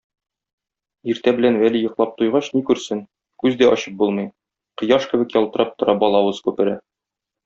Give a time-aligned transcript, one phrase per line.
[1.13, 3.03] Иртә белән Вәли йоклап туйгач, ни күрсен,
[3.43, 4.29] күз дә ачып булмый:
[4.83, 6.75] кояш кебек ялтырап тора балавыз күпере.